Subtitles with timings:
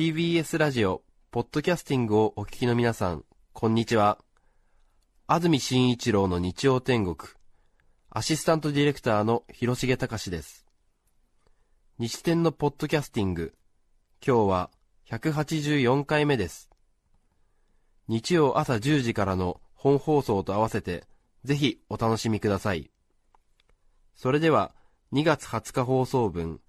[0.00, 3.22] TBS ラジオ、ポッドキャスティングをお聞きの皆さん、
[3.52, 4.16] こんにちは。
[5.26, 7.30] 安住紳一郎の日曜天国、
[8.08, 10.64] アシスタントディレクターの広重隆です。
[11.98, 13.52] 日天のポッドキャスティング、
[14.26, 14.70] 今日は
[15.10, 16.70] 184回目です。
[18.08, 21.04] 日曜朝10時からの本放送と合わせて、
[21.44, 22.90] ぜひお楽しみください。
[24.14, 24.74] それでは、
[25.12, 26.62] 2月20日放送分、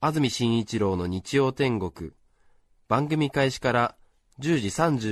[0.00, 2.12] 安住紳一郎の日曜天国、
[2.94, 3.96] 番組開始から
[4.38, 4.68] 10時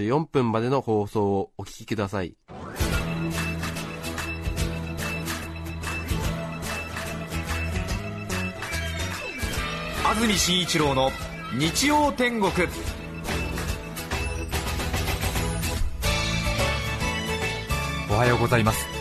[0.07, 2.37] 34分までの放送をお聞きください。
[10.05, 11.11] 安住紳一郎の
[11.59, 12.53] 日曜天国
[18.09, 18.92] おはようございます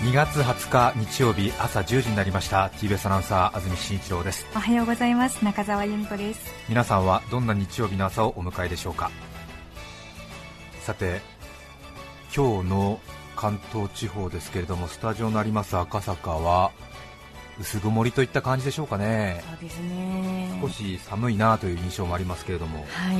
[0.00, 2.70] 2月20日日曜日朝10時になりました。
[2.78, 4.46] TBS アナウンサー安住紳一郎です。
[4.56, 5.44] おはようございます。
[5.44, 6.40] 中澤由美子です。
[6.70, 9.10] 皆さんはどんな日曜日の朝をお迎えでしょうか？
[10.80, 11.20] さて
[12.34, 12.98] 今日の
[13.36, 16.72] 関東地方ですけれどもスタジオのあります赤坂は
[17.60, 19.44] 薄曇りといった感じでしょうかね。
[19.50, 20.58] そうですね。
[20.62, 22.86] 少し寒いなという印象もありますけれども。
[22.90, 23.18] はい。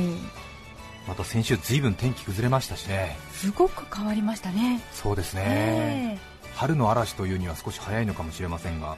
[1.07, 3.17] また先週ずいぶん天気崩れましたしね。
[3.31, 4.81] すごく変わりましたね。
[4.91, 8.97] そうですね、え春の嵐というには少し早いのかもしれませんが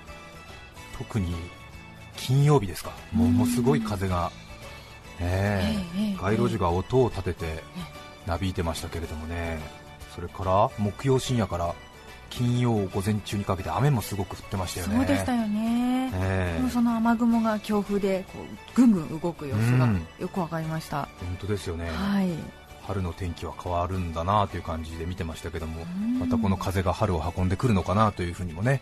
[0.97, 1.33] 特に
[2.15, 2.91] 金曜日ですか。
[3.11, 4.31] ものすごい風が、
[5.19, 7.63] 街路樹が音を立てて
[8.27, 9.59] なびいてましたけれどもね。
[10.13, 11.73] それから木曜深夜から
[12.29, 14.97] 金曜午前中にかけて雨もすごく降ってましたよね。
[14.97, 16.57] そうでしたよね、ええ。
[16.57, 20.07] でもその雨雲が強風でこうぐんぐん動く様子がうん。
[20.19, 22.29] よくわかりました、本当ですよね、はい
[22.85, 26.19] 春の天気は変わるんだなという感じで見てましたけどもん。
[26.19, 28.81] またこの風が春を運んでくるのかなというふうにもね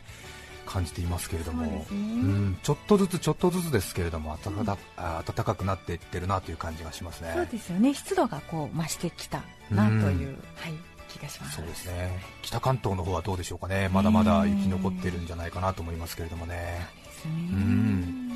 [0.66, 1.86] 感じていますけれども。
[1.88, 7.32] そうんちょっとずつちょっとずつですけれども暖か,、あ暖かくなっていってるなという感じがしますね。
[7.36, 7.94] そうですよね。
[7.94, 10.44] 湿度がこう増してきたなという、うん。
[10.56, 10.74] はい、
[11.10, 11.58] 気がします。
[11.58, 12.24] そうですね。
[12.42, 13.90] 北関東の方はどうでしょうかね。
[13.90, 16.88] まだまだ雪残ってるんじゃないかなと思いますけれどもね。
[17.06, 17.34] ですね。
[17.52, 18.32] うん。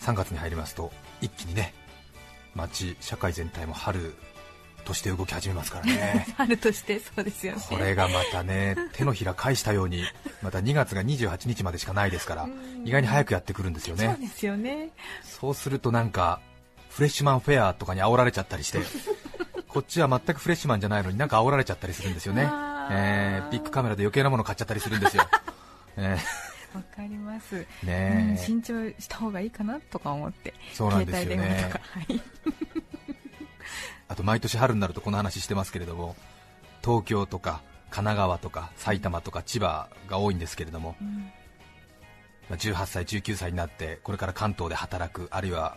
[0.00, 1.74] 3月に入りますと一気にね
[2.54, 4.14] 街社会全体も春
[4.86, 10.04] として動き始めますからね春としてそうですよねこれがまたね手のひら返したように
[10.42, 12.48] また2月が28日までしかないですから
[12.84, 14.90] 意外に早くやってくるんですよねそうですよね
[15.22, 16.40] そうするとなんか
[16.88, 18.78] フレッシュマンフェアとかに煽られちゃったりして
[19.68, 22.48] こっちは全くフレッシュマンじゃないのになんか煽られちゃったりするんですよね、
[22.90, 25.24] えビッグカメラで余計なもの買っちゃったりするんですよ、
[25.98, 26.16] え
[26.74, 32.22] わかります、ねえ慎重した方がいいかなとか思ってそうなんですよ携帯電話とか、はい、
[34.08, 36.16] あと毎年春になるとこの話してますけれども
[36.82, 40.96] 東京とか神奈川とか埼玉とか千葉が多いんですけれども、
[42.50, 45.76] まあ18歳、19歳になってこれから関東で働くあるいは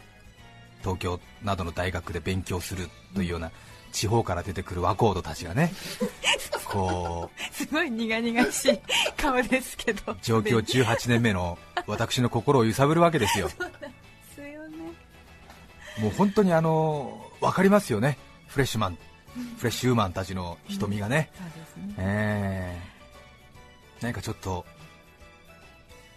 [0.81, 3.51] 東京などの大学で勉強するというような
[3.91, 5.73] 地方から出てくる若人たちがね
[6.65, 8.79] こうすごい苦々しい
[9.17, 10.15] 顔ですけど。
[10.21, 11.57] 上京18年目の
[11.87, 13.49] 私の心を揺さぶるわけですよ
[16.01, 18.17] もう本当にあの分かりますよね。
[18.47, 18.97] フレッシュマン。
[19.57, 21.95] フレッシュウーマンたちの瞳がね、そうですね。
[21.97, 24.03] えー。
[24.03, 24.65] 何かちょっと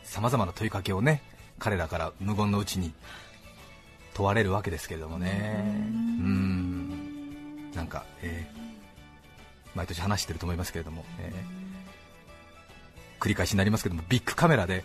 [0.05, 1.23] さまざまな問いかけをね
[1.59, 2.93] 彼らから無言のうちに
[4.15, 5.63] 問われるわけですけれどもね。
[5.65, 7.73] うん。
[7.75, 8.63] なんか、えー
[9.75, 13.23] 毎年話してると思いますけれども、えー。
[13.23, 14.85] 繰り返しになりますけどもビッグカメラで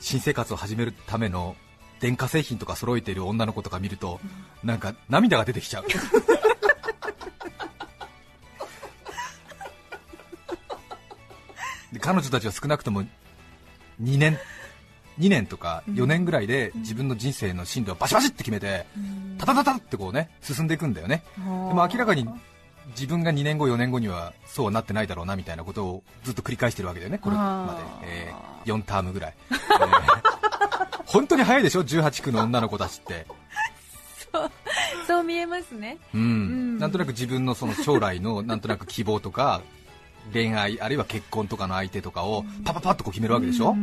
[0.00, 1.54] 新生活を始めるための
[2.00, 4.20] 電化製品とか揃えている女の子とか見ると、
[4.62, 5.84] なんか涙が出てきちゃう。
[11.92, 13.08] で彼女たちは少なくとも2
[14.18, 14.38] 年
[15.18, 18.86] 2年とか4年ぐらいで自分の人生の進路をバシバシって決めて、
[19.38, 22.28] タタタタってこうね進んでいくんだよね、でも明らかに
[22.90, 30.37] 自分が2年後、4年後にはそうはなってないだろうなみたいなことをずっと繰り返してるわけだよね、これまで、えー4タームぐらい、 えー
[31.08, 33.26] 本当に早いでしょ、18区の女の子たちって、
[35.06, 35.98] そう見えますね。
[36.14, 36.76] うん。
[36.76, 36.78] ん。
[36.78, 39.62] なんとなく自分のその将来の なんとなく希望とか
[40.32, 43.74] 恋愛あるいは結婚とかの相手とかをパパパッとこう決めるわけでしょ、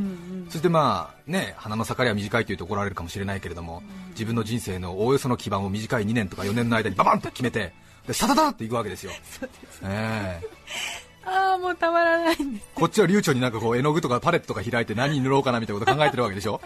[0.49, 3.81] そしてまあね鼻の盛りは短いというと怒られるかもしれないけれども
[4.11, 7.73] 自分の人生のおおよその基盤を短い2年とか4年の間にババンと決めて
[8.05, 9.11] でサタタタっていくわけですよ。
[9.83, 10.47] ええ。
[11.27, 12.67] ああもうたまらないんです。
[12.75, 16.61] こっちは流暢になんかこう絵の具とかパレットとか開いて何に塗ろうかなみたいなこと考えてるわけでしょ？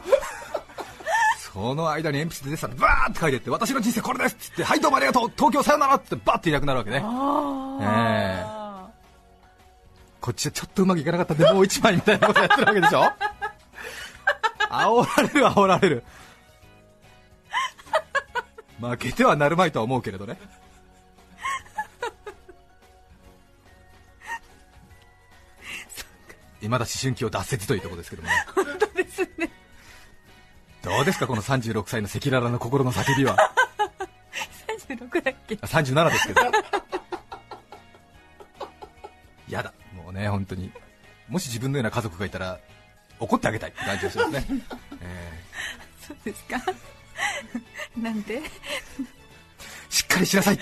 [1.54, 6.98] その間に鉛筆でさバーって書いてって私の人生これですっつってはいどうもありがとう東京さよならってバーっていなくなるわけね。
[7.82, 8.60] ええ。
[10.22, 13.12] こっちはちょっとうまくいかなかったんで もう一枚みたいなことやってるわけでしょ？
[14.70, 16.04] 煽られる煽られる。
[18.80, 20.38] 負けてはなるまいとは思うけれどね。
[26.62, 28.36] 今だ思春期を脱せずというところですけどもね。
[28.54, 29.50] 本当ですね
[30.84, 33.38] どうですかこの36歳の赤裸々の心の叫びは
[34.88, 35.58] ？36だっけ？
[35.62, 36.42] あ37ですけど。
[39.50, 39.74] やだ。
[39.96, 40.72] もうね本当に。
[41.28, 42.60] もし自分のような家族がいたら
[43.20, 44.46] 怒ってあげたいって感じがしますね、
[45.02, 45.30] え
[46.08, 46.58] そうですか？
[47.98, 48.40] なんで？
[48.40, 48.44] ー
[49.90, 50.60] しっかりしなさい。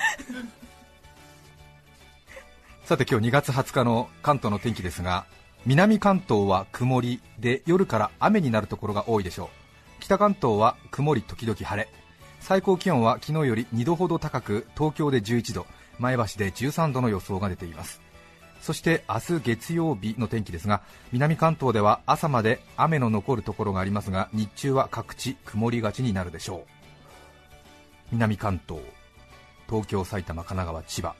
[2.86, 5.26] さて今日2月20日の関東の天気ですが
[5.66, 9.67] 南関東は曇りで夜から雨になるところが多いでしょう
[10.00, 11.90] 北関東は曇り時々晴れ。
[12.40, 15.66] 最高気温は昨日より2度ほど高く東京で11度
[16.00, 18.02] 前橋で13度の予想が出ています。
[18.62, 26.62] そして明日月曜日の天気ですが南関東では朝まで雨の残るところがありますが日中は各地曇りがちになるでしょう。
[28.12, 28.82] 南関東
[29.70, 31.16] 東京埼玉神奈川千葉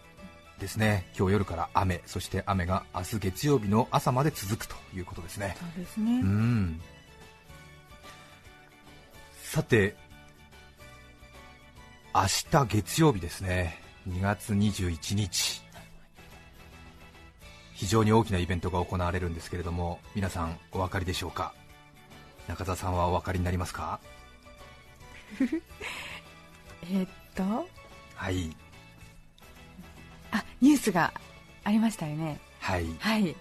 [0.60, 1.08] ですね。
[1.18, 5.56] 今日夜から雨そして雨が明日月曜日の朝まで続くということですね。
[5.60, 6.20] そうですね。
[6.22, 6.82] うん
[9.50, 9.96] さて
[12.14, 12.22] 明
[12.52, 13.80] 日月曜日ですね。
[14.10, 15.62] 2月21日。
[17.74, 21.54] 非常に大きなイベントが行われるんですけれども皆さんお分かりでしょうか？
[22.48, 24.00] 中澤さんはお分かりになりますか？
[25.40, 27.68] えーっと？
[28.16, 28.56] はい。
[30.32, 31.14] あニュースが
[31.64, 32.40] ありましたよね。
[32.60, 32.86] はい。
[33.00, 33.36] はい。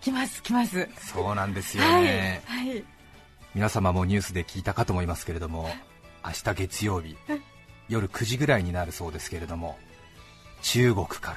[0.00, 0.88] 来ます来ます。
[0.96, 2.02] そうなんですよはい。
[2.04, 2.84] ね、はい
[3.54, 5.68] 皆様もニュースで聞いたかと思いますけれども
[6.24, 7.16] 明日月曜日
[7.88, 9.76] 夜9時ぐらいになるそうですけれども
[10.62, 11.36] 中国から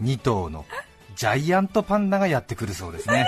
[0.00, 0.64] 2頭の
[1.16, 3.26] ジャイアントパンダがやってくるそうですね。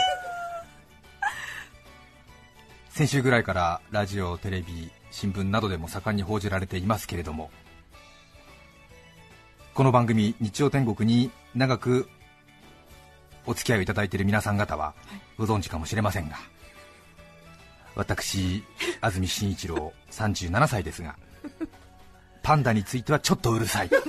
[2.88, 7.50] 先週ぐらいからラジオ、テレビ、新聞などでも盛んに報じられていますけれども
[9.74, 12.08] この番組、日曜天国に長く
[13.44, 14.94] お付き合いをいただいている皆さん方は
[15.36, 16.38] ご存知かもしれませんが、
[17.96, 18.62] 私、
[19.00, 21.16] 安住紳一郎37歳ですが、
[22.42, 24.00] パンダについてはちょっとうるさい、そう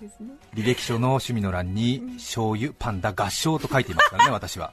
[0.00, 4.72] ですね履歴書の趣味の欄に醤油パンダ合唱と書いていますからね、私は。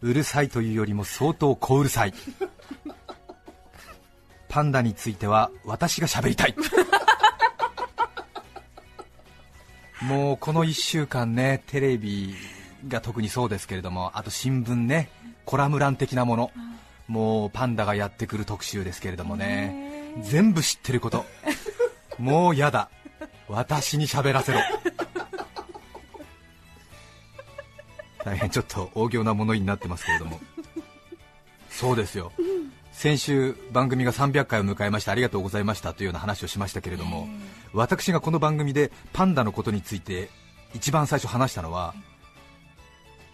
[0.00, 2.14] うるさいというよりも相当小うるさい。
[4.48, 6.54] パンダについては私が喋りたい。
[10.02, 12.36] もうこの1週間ね、テレビ
[12.86, 15.10] が特にそうですけれども、あと新聞ね、
[15.44, 16.50] コラム欄的なもの、
[17.08, 21.24] もうパンダがやってくる特集ですけれどもね、全部知ってること、
[22.18, 22.90] もうやだ、
[23.48, 24.60] 私に喋らせろ。
[28.24, 30.38] 大変ちょっと大行なものになってますけれども、
[31.70, 32.32] そうですよ、
[32.92, 37.28] 先週、番組が300回を迎えましてありがとうございましたというような話をしましたけれども、
[37.72, 40.28] 私がこの番組でパンダのことについて
[40.74, 41.94] 一番最初話したのは、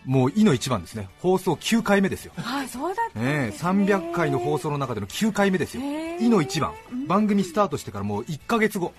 [0.04, 2.32] もういの一番ですね、放送9回目ですよ。
[2.36, 3.52] あそうだね。
[3.56, 5.82] 300回の放送の中での9回目ですよ、
[6.20, 6.72] いの一番、
[7.06, 8.92] 番組スタートしてからもう1ヶ月後、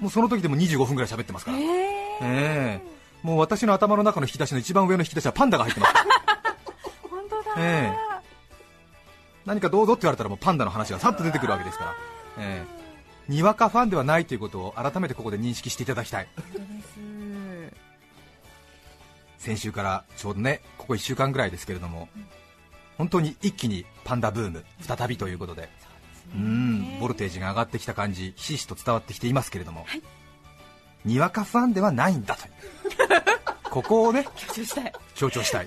[0.00, 1.62] もうその時でも25分ぐらい喋ってますから、え。
[1.64, 2.80] ええ。
[3.22, 5.96] もう私の頭の中の引き出しの一番上の引き出しはパンダが入ってます、ー、
[7.08, 7.92] 本当だ、え。
[9.44, 11.94] 何かどうぞって言われたらもうパンダの話がさっと出てくるわけですから、
[12.38, 12.82] ええ。
[13.28, 16.28] にわかファンではないということを改めてここで認識していただきたい、
[19.42, 22.08] 先週からちょうどね、ここ1週間ぐらいですけれども、
[22.96, 25.68] 本当に一気にパンダブーム、再びということで。
[26.34, 29.84] うんボルテージが上がってきた感じ、ひしひしと伝わってきていますけれども、
[31.04, 32.52] にわかファンではないんだという、
[33.68, 34.92] ここをね強調したい。
[35.16, 35.66] 強調したい、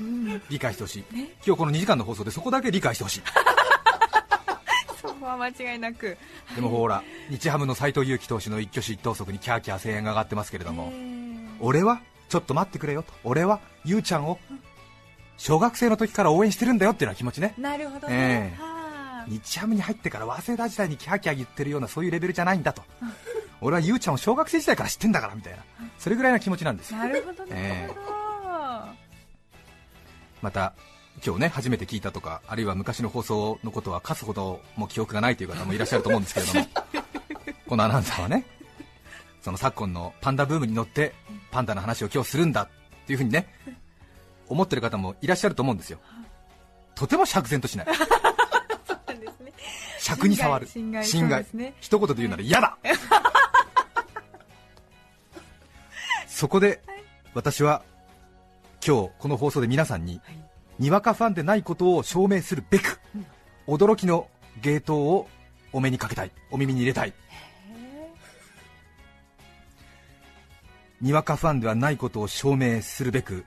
[0.50, 1.04] 理解してほしい、
[1.46, 3.24] 今日この2時間の放送でそこだけ理解してほしい、
[5.02, 6.18] そこは間違いなく。
[6.56, 10.94] でもほら、日ハムの斎藤佑樹投手の一挙手一投足にキャーキャー声援が上がってますけれども、
[11.60, 14.40] 俺はちょっと待ってくれよと、俺はゆうちゃんを
[15.38, 17.54] 小学生の時から応援してるんだよっていうような気持ちね。
[17.58, 19.26] なるほどえね、えはあ。
[19.28, 22.84] 日ハムに入ってから早稲田時代にキャーキャー言ってるようなそういうレベルじゃないんだと、
[23.62, 25.60] 俺はゆうちゃんを小学生時代から知ってんだからみたいな。
[25.98, 26.98] それぐらいな気持ちなんですよ。
[26.98, 27.88] なるほどなええ。
[27.88, 28.16] るほ
[30.42, 30.74] また
[31.26, 36.68] 今日ね初めて聞いたとかあるいは昔の放送のことはかすほども記憶がないという方もいらっしゃると思うんですけれども。
[37.68, 38.46] このアナウンサーはね
[39.46, 41.14] その昨今のパンダブームに乗って
[41.52, 42.68] パンダの話を今日するんだっ
[43.06, 43.48] ていうふうにね
[44.50, 46.00] 思ってる方もいらっしゃると思うんですよ。
[46.96, 47.86] とても釈然としない。
[47.86, 47.94] ど
[48.88, 49.54] そうなんですね。
[50.00, 50.66] 尺に触る。
[50.66, 51.76] 侵害侵害そうですね。
[51.80, 52.76] 一言で言うなら嫌だ。
[56.26, 56.82] そこで
[57.36, 57.84] 私は
[58.84, 60.22] 今日この放送で皆さんに
[60.80, 63.00] にわかファンでないことを証明するべく
[63.68, 64.28] 驚きの
[64.64, 65.30] 芸当を
[65.72, 66.32] お目にかけたい。
[66.50, 67.14] お耳に入れたい
[71.02, 73.46] にわかファンではないことを証明するべく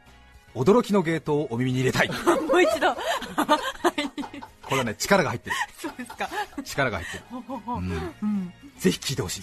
[0.54, 2.08] 驚きの芸当をお耳に入れたい。
[2.48, 2.94] もう一度。
[4.62, 5.56] これはね力が入ってる。
[5.80, 6.28] そうですか。
[6.64, 7.24] 力が入ってる、
[7.66, 8.52] うんうん。
[8.78, 9.42] ぜひ聞いてほしい。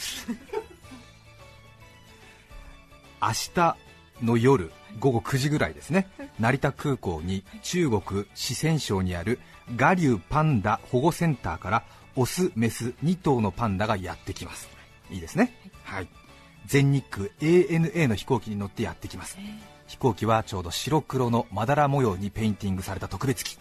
[3.22, 3.76] 明日
[4.22, 6.08] の夜午後9時ぐらいですね。
[6.40, 9.40] 成田空港に中国四川省にある
[9.80, 11.84] 我流パンダ保護センターから
[12.16, 14.70] オスメス2頭のパンダがやってきます。
[15.10, 15.54] いいですね。
[15.84, 16.08] はい
[16.66, 19.38] 全日空 ANA の飛行機に乗ってやってきます。
[19.88, 23.58] 飛行機はちょうど白黒のまだら模様にペインティングされた特別機。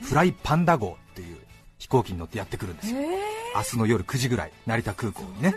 [0.00, 1.36] フライパンダ号っていう
[1.78, 3.00] 飛行機に乗ってやってくるんですよ。
[3.54, 5.54] 明日の夜9時ぐらい成田空港にね。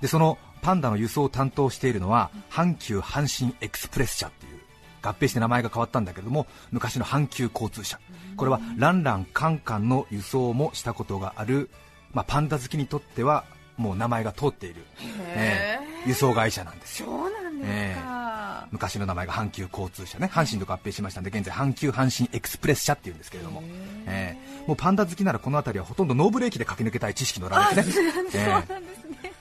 [0.00, 4.58] でそのパンダの輸送を担当しているのは阪急阪神エクスプレス社っていう
[5.02, 8.00] 合併して名前が変わったんだけれども昔の阪急交通社。
[8.36, 11.70] これはランランカンカンの輸送もしたことがある、
[12.12, 13.44] まあ、パンダ好きにとっては
[13.76, 14.84] もう名前が通っている、
[15.34, 17.08] ええ輸送会社なんですよ。
[17.08, 20.30] そうなんですか、昔の名前が阪急交通社ね。
[20.32, 23.62] 阪神と合併しましたんで現在阪急阪神エクスプレス社っていうんですけれども、
[24.06, 24.36] え。
[24.40, 29.32] えもうパンダ好きならこの辺りはほとんどノーブレーキで駆け抜けたい知識のラですね、ええそうなんですね。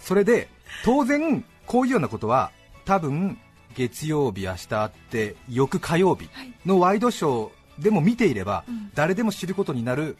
[0.00, 0.48] それで
[0.84, 2.50] 当然こういうようなことは
[2.84, 3.38] 多分
[3.74, 6.28] 月曜日明日あって翌火曜日
[6.66, 10.16] のワイドショーでも見ていれば、誰でも知ることになる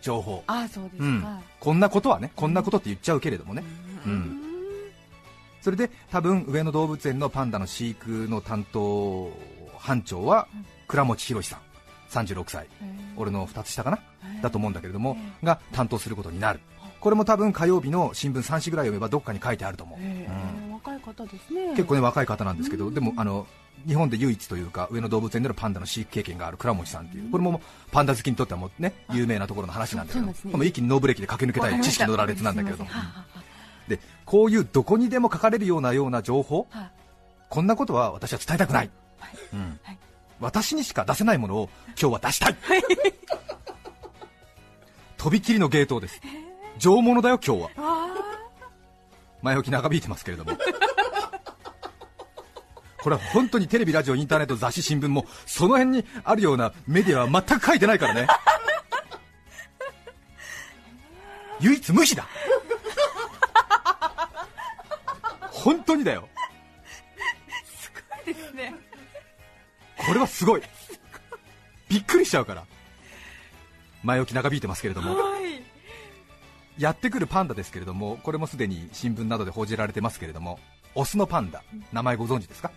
[0.00, 3.62] 情報、ああそうですか、うん、こんなことはねこんなことって言っちゃうけれどもね、
[4.08, 4.42] うん。
[5.60, 9.30] それで多分上野動物園のパンダの飼育の担当
[9.76, 10.48] 班長は
[10.86, 11.60] 倉持博さん。
[12.10, 12.66] 36歳。
[13.16, 13.98] 俺の2つ下かな？
[14.42, 16.60] だと思うんだけれどもが担当することになる。
[17.00, 20.72] これも多分火曜日の新聞3紙ぐらい読めばどっかに書いてあると思う、えうん。
[20.72, 21.68] ー若い方ですね。
[21.70, 23.46] 結構ね若い方なんですけど、でもあの
[23.86, 27.60] 日本で唯一というか上野動物園でのパンダの飼育経験がある倉持さんっていう、これも
[27.92, 32.90] パンダ好きにとってはもうね有名なところの話なんだけど、一気にノーブレーキで駆け抜けたい知識の羅列なんだけれども
[33.88, 36.90] でこういうどこにでも書かれるようなような情報あは
[37.48, 38.90] こんなことは私は伝えたくない、
[39.52, 39.80] うん。
[39.82, 39.98] はい。
[40.40, 41.68] 私にしか出せないものを
[42.00, 42.56] 今日は出したい。
[45.16, 46.20] とびきりの芸当です。
[46.78, 47.70] 上物だよ今日は。
[47.76, 48.06] あ。
[49.42, 50.52] 前置き長引いてますけれども。
[53.02, 58.26] これは本当にテレビ、ラジオ、インターネット、雑誌、新聞もその辺にあるようなメディアは全く書いてないからね。
[61.60, 62.26] 唯一無視だ
[65.68, 66.26] 本当にだよ。
[68.24, 68.74] ーですね。
[69.98, 70.62] これはすごい。
[71.90, 72.64] びっくりしちゃうから。
[74.02, 75.14] 前置き長引いてますけれども。
[75.14, 75.62] はい。
[76.78, 80.60] やってくるパンダですけれどもこれもすでに新聞などで報じられてますけれども
[80.94, 82.70] オスのパンダ名前ご存知ですか？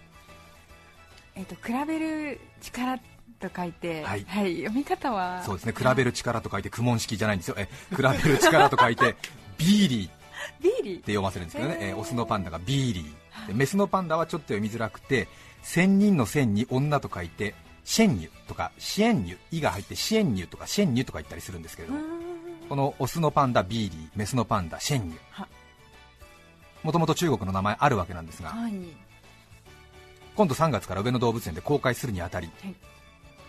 [1.36, 3.04] えっ、と比べる力と
[3.56, 5.44] 書いて、はい読み方は。
[5.44, 5.74] そうですね。
[5.78, 7.56] 比べる力と書いて公文式じゃないんですよ。
[7.58, 9.16] え比べる力と書いて
[9.58, 10.21] ビーリーって
[10.62, 10.96] ビーリ。
[10.98, 13.48] ー読ませるんですけどね、えーオスのパンダがビーリー。
[13.48, 15.28] でメスのパンダはちょっと読みづらくて
[15.62, 22.00] 千人の千に女と書いてシェンニュとかシエンニュイが入ってシエンニュとかシェンニュとか言ったりするんですけれども。
[22.70, 25.48] このオスのパンダビーリーメスのパンダシェンニュは。
[26.84, 28.74] もともと中国の名前あるわけなんですがはい。
[30.36, 32.76] 今度3月から上野動物園で公開するにあたり、はい。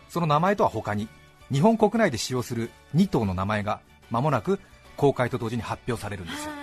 [0.08, 1.08] その名前とは他に
[1.52, 3.80] 日本国内で使用する2頭の名前が
[4.10, 4.58] 間もなく
[4.96, 6.50] 公開と同時に発表されるんですよ。
[6.50, 6.61] はい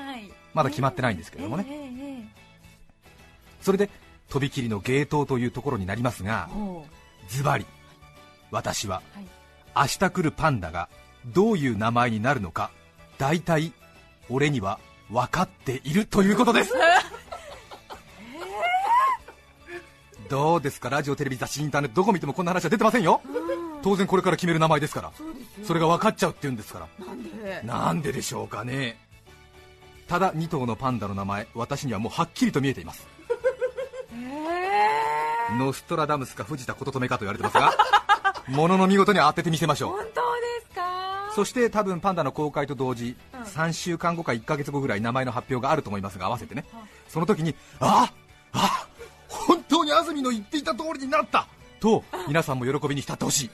[0.59, 2.33] まだ決まってないんですけれどもね。
[3.61, 3.89] それで
[4.27, 6.49] とびきりの芸当というところになりますが
[7.29, 7.65] ズバリ
[8.51, 9.01] 私は
[9.75, 10.89] 明日来るパンダが
[11.27, 12.71] どういう名前になるのか
[13.17, 13.71] 大体
[14.29, 16.73] 俺には分かっているということです。
[20.29, 23.21] どうですかラジオテレビ雑誌インターネットどこ見てもこんな話は出てませんよ。
[23.81, 25.11] 当然これから決める名前ですから。
[25.63, 27.63] それが分かっちゃうって言うんですから。
[27.63, 29.08] なんででしょうかね
[30.09, 33.07] ただ2頭のパンダの名前私にはもうはっきりと見えています。
[34.11, 35.57] えー。
[35.57, 37.71] ノストラダムスか藤田琴留かと言われてますが
[38.49, 39.91] ものの見事に当ててみせましょう。
[39.91, 40.11] 本当で
[40.67, 41.31] すか？
[41.35, 46.65] そして多分パンダの公開と同時、3週間後か1ヶ月後ぐらい名前の発表があると思いますが合わせてね、
[47.07, 48.11] その時にあ
[48.51, 48.87] あ
[49.27, 51.45] 本当に安住の言っていた通りになった
[51.79, 53.51] と皆さんも喜びに浸ってほしい、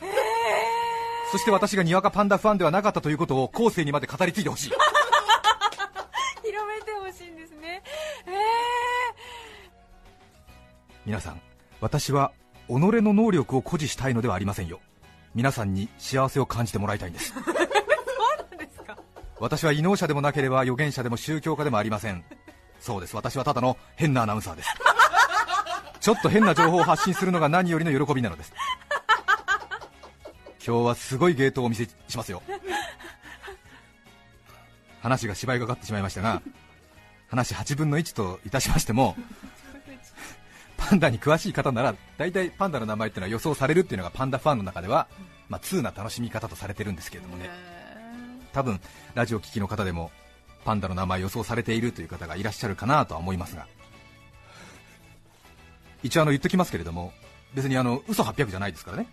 [1.34, 4.72] そして私がにわかパンダファンではなかったということを後世にまで語り継いでほしい
[11.06, 11.42] 皆さん
[11.82, 12.32] 私は
[12.68, 14.80] 己の能力を誇示したいのではありませんよ。
[15.36, 17.34] 皆さんに幸せを感じてもらいたいんです。
[17.34, 17.52] ー、 そ
[18.56, 18.98] うですか？
[19.40, 22.24] 私は異能者でもなければ預言者でも宗教家でもありません。
[22.80, 23.16] そうです。
[23.16, 24.70] 私はただの変なアナウンサーです。
[26.00, 28.54] ちょっと変な情報を発信するのが何よりの喜びなのです。
[30.66, 32.42] 今日はすごいゲートをお見せしますよ。
[35.04, 36.42] 話が芝居がかってしまいましたが
[37.30, 39.16] 話8分の1といたしましても
[40.90, 45.08] パンダに詳しい方なら大体パンダの名前っていうのは予想されるっていうのがパンダファンの中では、
[45.50, 47.50] まあ、通な楽しみ方とされてるんですけれどもね。
[48.54, 48.80] 多分
[49.16, 50.12] ラジオ聴きの方でも
[50.64, 53.68] パンダの名前予想されているという方がいらっしゃるかなとは思いますが。
[56.04, 57.12] 一応あの言っときますけれども
[57.56, 59.08] 別にあの嘘800じゃないですからね。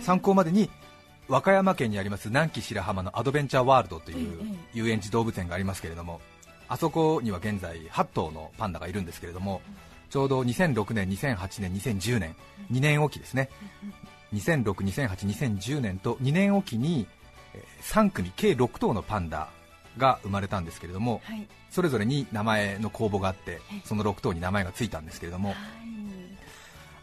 [0.00, 0.70] 参考までに
[1.28, 4.40] 和歌山県にあります南紀白浜のアドベンチャーワールドという
[4.74, 6.20] 遊園地動物園がありますけれども
[6.68, 9.60] あそこには現在8頭のパンダがいるんですけれども
[10.12, 12.36] ちょうど2006年、2008年、2010年
[12.70, 13.48] 2年おきですね。
[14.34, 17.06] 2006、2008、2010年と2年おきに
[17.54, 19.48] えー3組計6頭のパンダ
[19.96, 21.48] が生まれたんですけれども、はい。
[21.70, 25.54] それぞれに名前の公募があってその6頭に名前がついたんですけれども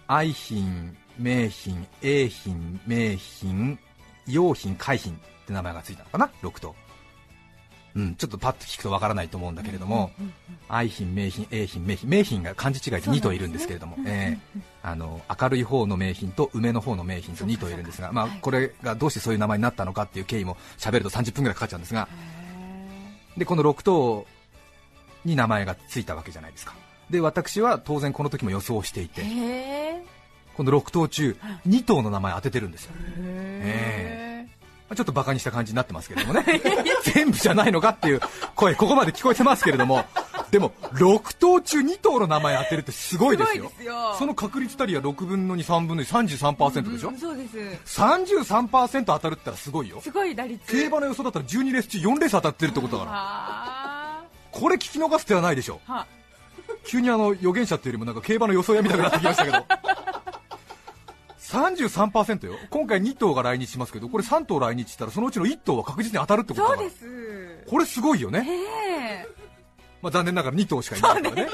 [0.06, 3.80] 愛品、名品、英品、名品、
[4.28, 6.76] 用品、海品って名前がついたのかな、6頭。
[7.96, 10.12] うん、ちょっとパッと聞くとわからないと思うんだけれども、
[10.68, 22.08] 愛品、名品、英品、名品、名品が漢字違いで2頭いるんですけれども、えーあの明るい方の名品と梅の方の名品と2頭いるんですが、まあ、これがどうしてそういう名前になったのかっていう経緯も喋ると30分ぐらいかかっちゃうんですが、
[23.38, 24.26] でこの6頭
[25.26, 26.76] に名前がついたわけじゃないですか。
[27.10, 29.24] で私は当然この時も予想していて、
[30.56, 32.92] この6頭中2頭の名前当ててるんですよ、
[34.96, 36.62] ちょっとバカにした感じになってますけれどもね。
[37.04, 38.22] 全部じゃないのかっていう
[38.56, 40.06] 声ここまで聞こえてますけれども。
[40.52, 43.72] でも6頭中2頭の名前当てるってすごいですよ。
[43.78, 44.16] すよ。
[44.18, 47.48] その確率たりは6分の23分の233%でしょ、うんそうで
[47.86, 48.02] す。
[48.02, 50.02] 33%当たるって言ったらすごいよ。
[50.02, 50.60] すごい打率。
[50.72, 53.18] 競馬の予想だったら12レース中4レース当たってるってことだから。
[53.18, 55.80] はこれ聞き逃す手はないでしょ。
[56.86, 59.58] 急にあの預言者っていうよりもなんか競馬の予想屋みたいになってきましたけど
[61.50, 62.54] 33%よ。
[62.70, 67.66] 今回2頭が来日しますけどこれ3頭来日したらそのうちの1頭は確実に当たるってことだからそうです。
[67.68, 69.26] これすごいよね、
[70.02, 71.24] まあ、残念ながら2頭しかいない。
[71.24, 71.50] からね。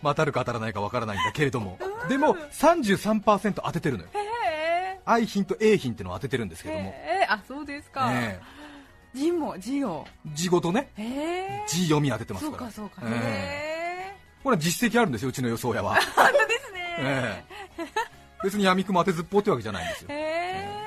[0.00, 1.78] まあ当たるか当たらないかわからないんだけれども。
[2.08, 4.08] でも33%当ててるのよ。
[4.14, 5.00] へえ。
[5.04, 6.94] 愛品と A 品っていうのを当ててるんですけども、
[7.28, 8.10] あそうですか。
[8.12, 8.40] え。
[9.14, 10.06] 字も字を。
[10.26, 10.90] え字ごとね。
[11.68, 13.02] 字読み当ててますそうからかそうか。
[13.04, 13.08] え。
[13.08, 14.16] へえ。
[14.42, 16.96] これは実績あるんですようちの予想屋は、 本当ですね。
[16.98, 17.44] え
[17.78, 17.84] え
[18.42, 20.08] 別に闇雲当てずっぽうってわけじゃないんですよ。
[20.10, 20.82] へえ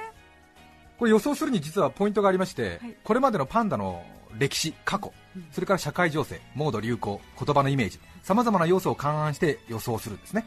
[0.98, 2.96] これ予想するに実はポイントがありまして、はい。
[3.04, 4.06] これまでのパンダの
[4.38, 5.14] 歴史、過去、
[5.52, 10.46] それから社会情勢、モード流行、言葉のイメージ、さまざまな要素を勘案して予想するんですね、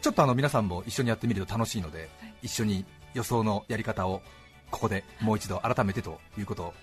[0.00, 2.08] ちょっとあの皆さんも一緒にやってみると楽しいので、
[2.42, 4.22] 一緒に予想のやり方を
[4.70, 6.74] ここでもう一度改めてということ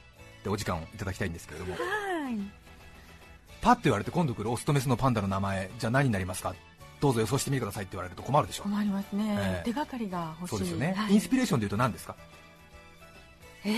[0.44, 1.80] でお時間をいただきたいんですけれども、は
[2.30, 2.38] い。
[3.62, 6.56] パッと言われて今度来るオスとメスのパンダの名前、じゃあ何になりますか、
[7.02, 8.64] どうぞ予想してみてくださいって言われると困るでしょ。
[8.64, 9.66] 困りますね、ええ。
[9.66, 10.58] 手がかりが欲しい。
[10.58, 11.14] そうですよね、はい。
[11.14, 12.16] インスピレーションでいうと何ですか、
[13.66, 13.74] えー、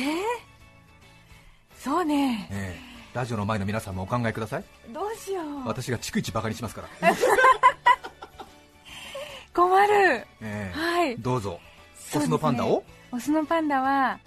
[1.79, 2.47] そうね。
[2.51, 2.93] ええ。
[3.13, 5.67] ラジオの前の皆さんもお考えください、どうしよう。
[5.67, 6.89] 私が逐一バカにしますから。
[9.53, 9.93] 困る。
[9.93, 10.71] ええ。
[10.73, 11.15] はい。
[11.17, 11.59] どうぞ、
[12.15, 12.83] オスのパンダを？
[13.11, 14.19] オスのパンダは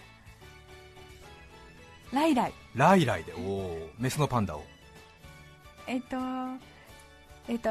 [2.13, 2.53] ライライ。
[2.75, 4.65] ライライで、おお、メスのパンダを。
[5.89, 6.17] えっと
[7.49, 7.71] えっと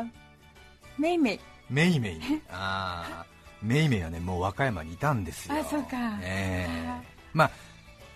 [0.97, 3.35] メイメイメイメイに、あー。
[3.65, 6.19] メイメイはね、もう和歌山にいたんですよ、あそうか。
[6.21, 6.87] ええ。
[6.87, 7.01] あ
[7.33, 7.51] まあ、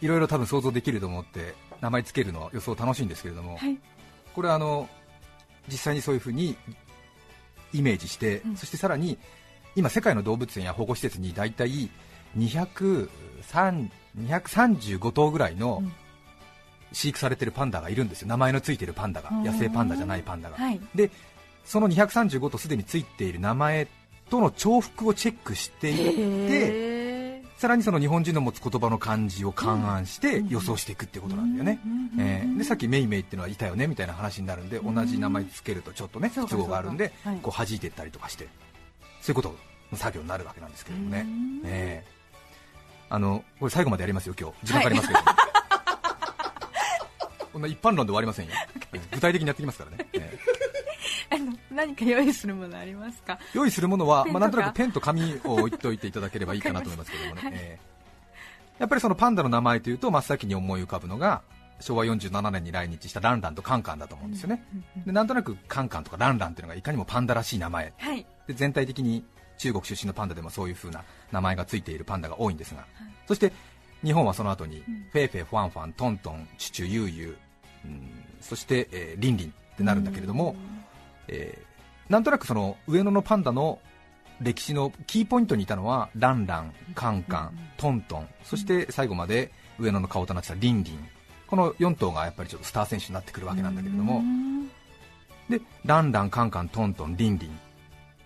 [0.01, 3.77] いろいろ多分想像できると思って、名前つけるのは予想楽しいんですけれども、はい。
[4.35, 4.87] これはあの
[5.67, 6.55] 実際にそういうふうに
[7.73, 8.55] イメージして、うん。
[8.57, 9.17] そしてさらに
[9.75, 11.89] 今、世界の動物園や保護施設に大体
[12.37, 13.09] 203
[14.17, 15.91] 235頭ぐらいのうん。
[16.91, 20.57] 飼育されてるパンダがいるんですよ、名前のついてるパンダが、うん野生パンダじゃないパンダが。
[20.57, 20.81] はい。
[20.95, 21.11] で
[21.69, 23.87] その235とすでについている名前
[24.31, 25.95] との重複をチェックしていっ
[26.49, 30.47] てへさらにその日本人の持つ言葉の漢字を勘案してうん。
[30.47, 37.11] 予想していくってことなんだよね、うんうんうんえーでさっきメイメイっていうのはいたよねみたいな話になるんでうん同じ名前つけるとちょっとね不都合があるんで
[37.43, 38.47] こう弾いていったりとかして
[39.21, 39.55] そういうこと
[39.91, 41.21] の作業になるわけなんですけれどもね。
[41.21, 42.03] うん、え。
[42.15, 42.19] ー
[43.11, 44.67] あのこれ最後までやりますよ、今日。
[44.67, 45.19] 時間かかりますけど、
[47.53, 48.51] こんな一般論で終わりませんよ、
[49.11, 50.37] 具体的にやってきますからね、え
[51.31, 53.33] あ の何か用意するものありますか？
[53.33, 57.51] ー用意するものは、まあ、なんとなくペンと紙を置いておいていただければいいかなと思いますけどもね、はい。
[57.55, 57.89] えー
[58.79, 61.41] やっぱりそのパンダの名前というと真っ先に思い浮かぶのが
[61.81, 64.63] 昭和47年に来日したランランとカンカンだと思うんですよね、
[65.05, 67.93] でなんとなくカンカンとかランランというのがいかにもパンダらしい名前。
[67.97, 68.25] はい。
[68.47, 69.25] で全体的に
[69.57, 72.85] 中国出身のパンダでもそういう風な名前がついているパンダが多いんですが、
[73.27, 73.51] そして
[74.01, 78.01] 日本はその後に、フェイフェイ、ファンファン、トントン、チュチュ、ユーユー、うん
[78.39, 80.55] そして、えーリンリンってなるんだけれども、
[81.29, 81.69] えー
[82.09, 83.79] なんとなくその上野のパンダの
[84.41, 91.07] 歴史のキーポイントにいたのはランラン、カンカン、トントン、そして最後まで上野の顔となってたリンリン、
[91.45, 94.23] この4頭がやっぱりちょっとスター選手になってくるわけなんだけれども、
[95.49, 97.59] でランラン、カンカン、トントン、リンリン、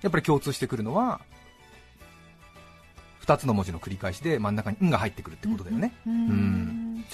[0.01, 1.19] やっぱり共通してくるのは
[3.25, 7.05] 2つの文字の繰り返しで真ん中に「ん」が入ってくるってことだよね、うん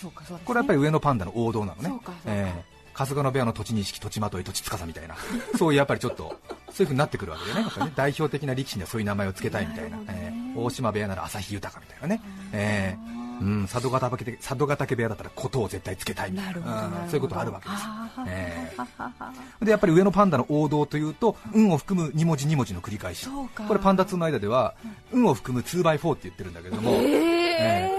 [0.46, 1.90] これはやっぱり上のパンダの王道なのね。
[1.90, 2.22] そうかそうか。
[2.28, 5.16] ええ春日の部屋の土地錦、土地まとい、土地司みたいな、
[5.58, 10.60] そういうやっぱりちょっと、そういう風になってくるわけでね、やっぱりね 代表的な力士にはそういう名前を付けたいみたいな、なええ。
[10.60, 13.20] 大島部屋なら朝日豊みたいなね、ええ。
[13.42, 17.84] うん、佐渡ヶ嶽佐渡ヶ嶽部屋だったら琴を絶対つけたいみたいな、うんそういうことあるわけです。
[18.28, 18.76] ええ。
[18.76, 24.74] ははははでやっぱり上のパンダの王道というと、運を含む2文字2文字の繰り返し、これパンダ2の間では、
[25.14, 27.99] 運を含む 2x4 って言ってるんだけども、えー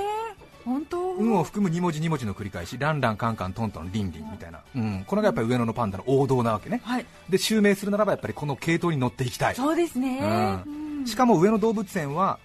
[0.65, 1.15] 本当？
[1.15, 7.07] 運を含む2文字2文字の繰り返し、ランラン、カンカン、トントン、リンリンみたいな、うん、これがやっぱり上野のパンダの王道なわけね、はい。
[7.29, 10.65] で襲名するならばやっぱりこの系統に乗っていきたい、そうですね。
[10.67, 11.07] うん。
[11.07, 12.39] しかも上野動物園は、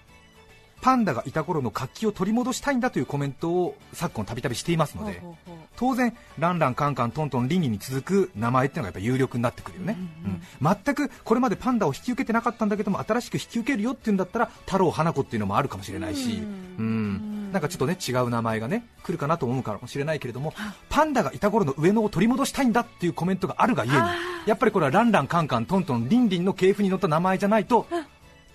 [0.82, 5.56] パンダがいた頃の活気を取り戻したいんだというコメントを昨今たびたびしていますので、ほうほうほう。
[5.76, 10.42] 当然、ランラン、カンカン、トントン、リンリンに続く名前っていうのがやっぱり有力になってくるよね、うん
[10.84, 16.42] 全くこれまでパンダを引き受けてなかったんだけども、新しく引き受けるよっていうんだったら、太郎、花子っていうのもあるかもしれないし、
[16.78, 20.52] うんなんかちょっとね違う名前がね来るかなと思うかもしれないけれども、
[20.90, 24.00] パンダがいた頃の上野を取り戻したいんだっていうコメントがあるがゆえに、
[24.44, 27.86] やっぱりこれはランラン、カンカン、トントン、リンリンの系譜に乗った名前じゃないと、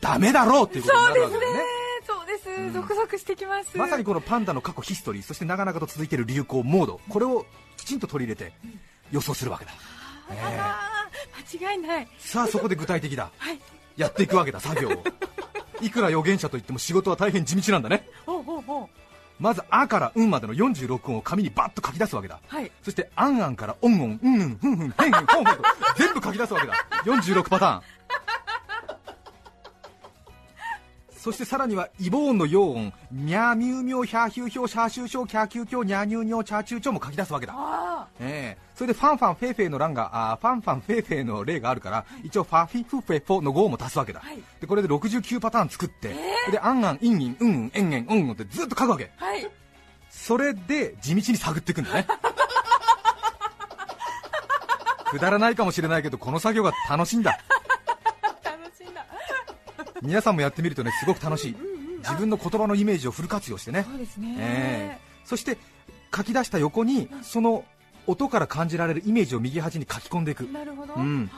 [0.02, 1.60] ダメだろうっていうことになるわけだよね。
[2.06, 2.38] そうで
[2.70, 2.74] す。
[2.74, 3.76] ゾクゾクしてきます。
[3.76, 8.54] まさにこのパンダの過去ヒストリーそして長々と続いている流行モードこれをきちんと取り入れて
[9.12, 9.72] 予想するわけだ、
[10.30, 12.08] ええあー間違いない。
[12.20, 13.32] さあそこで具体的だ。
[13.40, 13.60] はい
[13.98, 15.04] やっていくわけだ作業を。
[15.82, 18.08] いくら予言者といっても仕事は大変地道なんだね。
[18.26, 18.88] ほうほうほう。
[19.40, 22.40] まず「あ」から「うん」までの46音を紙にバッと書き出すわけだ。
[22.48, 22.72] はい。
[22.84, 25.64] そして「あんあん」から「おんおん」「うんうん」「ふんふん」「へんへん」「ほんほん」と
[25.98, 26.74] 全部書き出すわけだ。
[27.04, 27.82] 46パターン
[31.22, 37.54] そしてさらにはイ母音の拗音「ミャーミューミョーヒャーヒューヒョーシャーシューショーキャーキューキョーニャーニューニョーチャーチューチョーも書き出すわけだ。
[37.56, 44.42] あええそれでファンファンフェイフェイの欄があーファンファンフェイフェイの例があるから一応ファフィフフェフォの5も足すわけだ、はい。
[44.60, 46.16] でこれで69パターン作って、
[46.50, 49.48] でアンアンインインうんうんエンエンオンオンってずっと書くわけーはい
[50.10, 52.08] それで地道に探っていくんだね
[55.12, 57.38] くだらないかもしれないけどこの作業が楽しいんだ
[60.02, 61.56] 皆さんもやってみるとねすごく楽しい。
[62.00, 63.86] 自分の言葉のイメージをフル活用してね。
[63.88, 65.02] そうですね、ええ。
[65.24, 65.58] そして
[66.16, 67.64] 書き出した横にその
[68.08, 70.42] 音から感じられるイメージを右端に書き込んでいく。
[70.42, 71.30] なるほど、うん。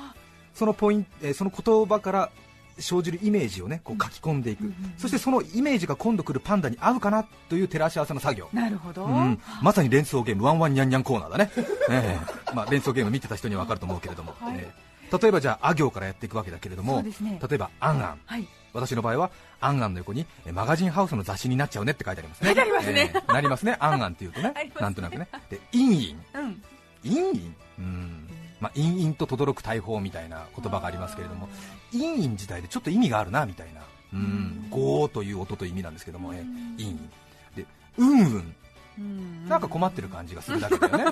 [0.53, 2.31] そのポイント、えーその言葉から
[2.79, 11.51] 生じるイメージをねこう書き込んでいく、そしてそのイメージが今度来るパンダに合うかなという照らし合わせの作業、なるほど、うん、まさに連想ゲームワンワンニャンニャンコーナーだね、
[11.91, 12.19] え
[12.51, 12.55] え。
[12.55, 14.57] まあ、連想ゲーム見てた人には分かると思うけれども、はい。
[14.57, 14.82] ええ
[15.21, 17.39] 例えばじゃああ行からやっていくわけだけれども、ね。
[17.49, 18.47] 例えばあんあんはい。
[18.73, 19.29] 私の場合は
[19.61, 22.47] アンアンの横にえマガジンハウスの雑誌になっちゃうねって書いてありますね。
[22.47, 23.11] 書いてありますね。
[23.13, 23.77] ええなりますね。
[23.79, 25.27] アンアンっていうとねねなんとなくね。
[25.49, 26.23] でインイン。
[26.33, 26.63] うん。
[27.03, 27.55] インイン。
[27.77, 28.29] うん。
[28.59, 31.49] まあ、インインと轟く大砲みたいな言葉がありますけれども、
[31.91, 33.81] インイン自体でちょっと意味があるなみたいな、
[34.13, 37.09] うん、ゴーという音という意味なんですけども、えインイン、
[37.57, 37.65] で、
[37.97, 38.55] うんうん、
[38.97, 39.49] うん。
[39.49, 41.05] なんか困ってる感じがするだけだよね、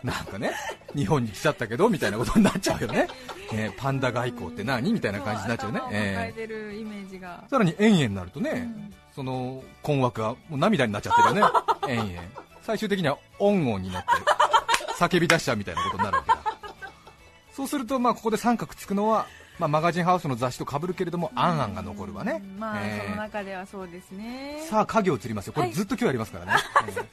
[0.04, 0.52] なんかね、
[0.94, 3.08] 日本に来ちゃったけどみたいなことになっちゃうよね、
[3.52, 5.80] え ーパンダ外交って何みたいな感じになっちゃうね。
[5.90, 8.68] えーさらに円々になるとね、
[9.14, 11.52] その困惑がもう涙になっちゃってるよね、
[11.88, 12.22] 円々、
[12.62, 14.08] 最終的には音音になって、
[15.04, 16.38] 叫び出しちゃうみたいなことになるわけだ。
[17.54, 19.26] そうすると、まあ、ここで三角つくのは、
[19.58, 22.40] まあ、マガジンハウスの雑誌と被るけれども、アンアンが残るわね。
[22.44, 24.64] うんまあ、えーその中ではそうですね。
[24.70, 25.52] さあ、家業移りますよ。
[25.54, 25.74] これはい。
[25.74, 26.52] ずっと今日やりますからね。
[26.86, 27.04] えー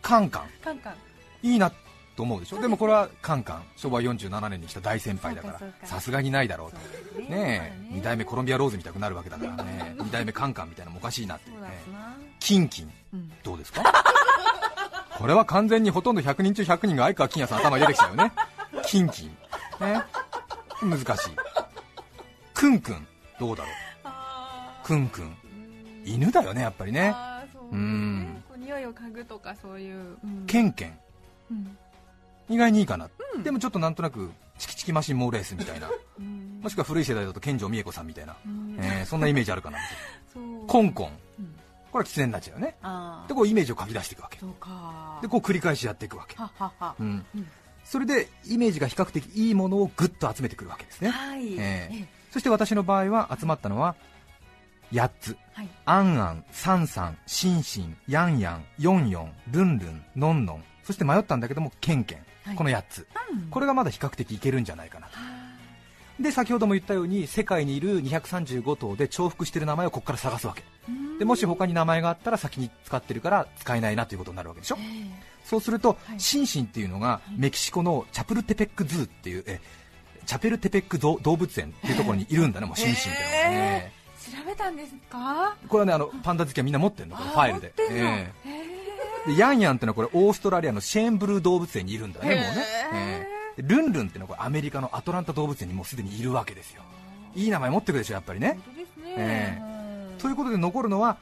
[0.00, 0.42] カンカン。
[0.62, 0.94] カンカン
[1.42, 1.70] いいな
[2.16, 2.60] と思うでしょ？
[2.60, 3.62] でもこれはカンカン。
[3.76, 6.72] 昭和47年に来た大先輩だからさすがにないだろう
[7.16, 7.20] と。
[7.22, 9.94] ねえ、まだ二代目コロンビアローズみたくなるわけだからね。
[10.00, 11.68] 二代目カンカンみたいなのもおかしいなっていうね。
[11.92, 12.92] なキンキン。
[13.14, 13.82] うんどうですか？
[15.18, 18.32] これは完全にほとんど100人中100人が相川金也さん頭に出てきちゃうよね。
[18.86, 19.28] キンキン。
[19.80, 20.02] ね？
[20.82, 21.36] 難しい。
[22.54, 23.06] クンクン。
[23.38, 23.72] どうだろう？
[24.04, 25.24] あクンクン。
[26.04, 27.14] ー犬だよねやっぱりね
[27.70, 30.94] うん匂いを嗅ぐとかそういう、うんケンケンうん
[32.48, 33.42] 意外にいいかな、うん。
[33.42, 35.88] でもちょっとなんとなくチキチキマシンモーレースみたいな。
[36.18, 36.60] うん。
[36.62, 38.76] もしくは古い世代だと健城美恵子さんみたいな、うん。
[38.80, 39.78] えーそんなイメージあるかな。
[40.32, 40.66] そう。
[40.66, 41.06] コンコン。
[41.38, 41.54] うん。
[41.90, 42.76] これは狐になっちゃうよね。
[42.82, 44.38] あでこうイメージを書き出していくわけ。
[44.38, 44.44] で
[45.28, 46.36] こう繰り返しやっていくわけ、
[46.98, 47.26] うん。
[47.34, 47.48] うん。
[47.84, 51.52] それでイメージが比較的いいものをぐっと集めてくるわけですね、はい。
[51.54, 52.08] えええ。
[52.30, 53.94] そして私の場合は集まったのは
[54.92, 55.36] 8つ。
[55.52, 55.68] はい。
[55.84, 62.56] アンアン、サンサン、シンシン、ヤンヤン、ヨンヨン、ルンルン、ノンノンそして迷ったんだけどもケンケン、はい。
[62.56, 63.06] この8つ。
[63.32, 63.42] うん。
[63.50, 65.12] これがまだ比較的いけるんじゃないかなと。
[66.20, 70.62] で先ほども言ったように世界にいる235頭で重複している名前をここから探すわけ。
[70.88, 71.18] うん。
[71.18, 74.76] でもし他に名前があったら先に使ってるから使えないなということになるわけでしょ。
[74.78, 75.32] ええ。
[75.44, 76.20] そうすると、はい。
[76.20, 77.34] シンシンっていうのがい。
[77.38, 79.60] メキシコのチャプルテペックズーっていうえ
[80.24, 85.56] チャペルテペック動動物園っていうところにいるんだね、もうシンシンってのがね、調べたんですか？
[85.66, 87.72] これはねあのパンダ好きはみんな持ってるのこのファイルで。
[87.80, 87.82] え。
[87.82, 88.32] へえ
[89.26, 92.48] でヤンヤンってのはこれオーストラリアのシェーンブルー動物園にいるんだねもうね、へ
[92.94, 93.62] ええ。
[93.62, 96.82] でルンルンってのはこれアメリカのアトランタ動物園にもうすでにいるわけですよ。
[97.34, 98.58] いい名前持ってくるでしょやっぱりね。
[99.04, 99.14] ね。
[99.16, 101.16] えうんということで残るのは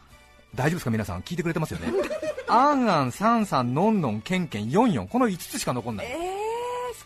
[0.55, 1.89] 大丈夫ですか皆さん聞いてくれてますよね。
[2.49, 6.15] アンアン、サンサン、ノンノン、ケンケン、ヨンヨンこの5つしか残んないええ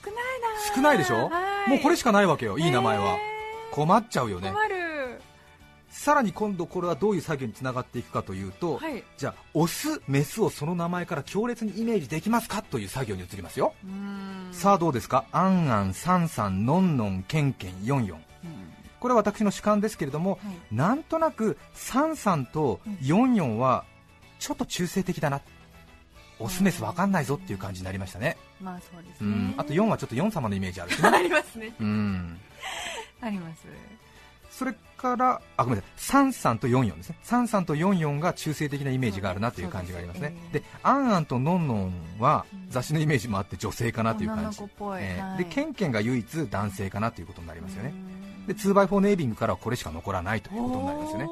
[0.02, 1.70] 少ないな少ないでしょ、はい。
[1.70, 3.18] もうこれしかないわけよいい名前は、え
[3.70, 4.50] 困っちゃうよーね。
[4.50, 4.74] 困る
[5.96, 9.04] さらに今度これはどういう作業につながっていくかというと、はい。
[9.16, 14.48] じゃあオス、メスをその名前から強烈にイメージできますかという作業に移りますよ、うん。
[14.50, 15.24] さあどうですか？
[15.30, 18.18] アンアン、サンサン、ノンノン、ケンケン、ヨンヨン。
[18.18, 18.24] うん。
[18.98, 20.74] これは私の主観ですけれども、はい。
[20.74, 23.85] なんとなくサンサンとヨンヨンは
[24.40, 25.40] ちょっと中性的だな。
[26.40, 29.28] オスメスわかんないぞっていう感じになりましたね、まあそうですね。
[29.28, 31.09] うん、あと4はちょっとヨン様のイメージあるしね。
[31.14, 31.72] ありますね。
[31.80, 32.40] うん。
[33.22, 33.62] あります。
[34.50, 34.74] それ
[35.05, 36.27] からあごめんなさい。
[36.31, 37.17] 33と44ですね。
[37.25, 40.35] 33と44が中性的なイメージがあるなという感じがありますね。
[40.53, 45.38] ですでアンアンとノンノンはうん雑誌のイメージもあって女性かなという感じえーはい。
[45.38, 47.93] でケンケンが唯一男性かなということになりますよね。
[47.93, 48.47] うん。
[48.47, 51.29] で 2x4 ネイビングからはこれしか残らないということになりますよね。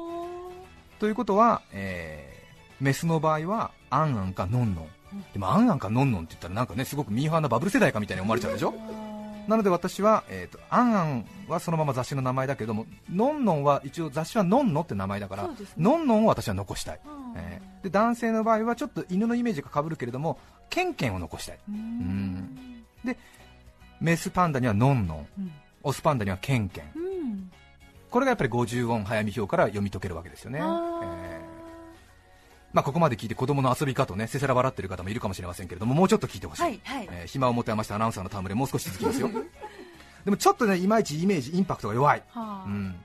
[0.99, 2.33] ということは、えー
[2.81, 4.87] メスの場合はアンアンかノンノン。
[5.13, 5.25] うん。
[5.31, 8.73] でもアンアンかノンノンって言ったらなんかねすごくミーハーなバブル世代かみたいに思われちゃうでしょ？
[9.47, 15.55] なので私は、えー、とアンアンはそのまま雑誌の名前だけどもノンノンは一応雑誌はノンノって名前だから、ね。
[15.77, 17.37] ノンノンを私は残したい、うん。
[17.37, 21.59] えーで男性の場合はちょっと犬のイメージがかぶるけれどもケンケンを残したい。
[21.67, 21.75] うん。
[21.75, 22.57] ん。
[23.99, 25.27] メスパンダにはノンノン。
[25.37, 25.51] うん。
[25.83, 26.91] オスパンダにはケンケン。
[26.95, 27.51] うん。
[28.09, 31.42] これがやっぱり50音早見表から読み解けるわけですよね、えー
[32.73, 37.09] まあ、ここまで聞いて子供の遊びかとねせせら笑ってる方もいるかもしれませんけれどももうちょっと聞いてほしい、はいはい。
[37.11, 39.29] えー暇を持て余したアナウンサーのタムでもう少し続きますよ。
[40.25, 42.65] でもちょっとねいまいちイメージインパクトが弱い、はあ。
[42.65, 42.95] うん、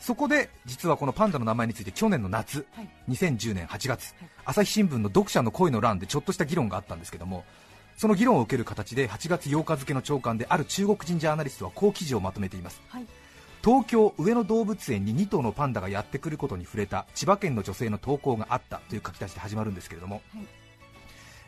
[0.00, 2.88] そこで実はこのパンダの名前について去年の夏はい。
[3.08, 4.28] 2010年8月はい。
[4.44, 7.44] 朝日新聞の読者の声の欄でちょっとした議論があったんですけども
[7.96, 12.80] その議論を受ける形で8月8日付の朝刊である中国人ジャーナリストはこう記事をまとめています。
[12.88, 13.06] はい
[13.62, 20.44] 東京上野動物園に2頭のパンダがやってくることに触れた千葉県の女性の投稿があったという書き出しで始まるんですけれども、はい。